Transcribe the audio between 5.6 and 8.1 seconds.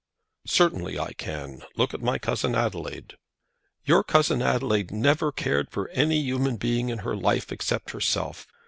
for any human being in her life except